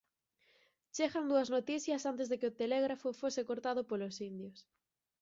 [0.95, 4.59] Chegan dúas noticias antes de o telégrafo fose cortado polos indios.